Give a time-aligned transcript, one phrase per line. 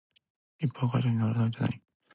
[0.57, 1.79] いっぱい書いたのに足らないってなに？